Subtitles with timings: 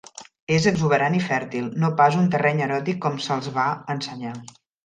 [0.53, 4.37] És exuberant i fèrtil, no pas un terreny eròtic com se'ls va ensenyar.